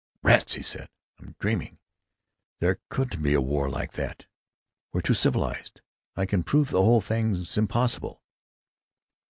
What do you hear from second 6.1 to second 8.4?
I can prove the whole thing 's impossible."